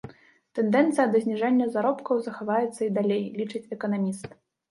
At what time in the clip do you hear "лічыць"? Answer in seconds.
3.43-3.65